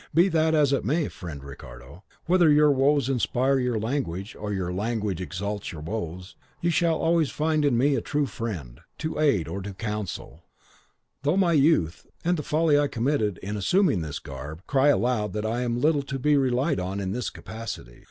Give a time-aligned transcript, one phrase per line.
[0.15, 5.21] Be that as it may, friend Ricardo,—whether your woes inspire your language, or your language
[5.21, 9.75] exalts your woes,—you shall always find in me a true friend, to aid or to
[9.75, 10.41] counsel,
[11.21, 15.45] though my youth, and the folly I committed in assuming this garb, cry aloud that
[15.45, 17.99] I am little to be relied on in this capacity.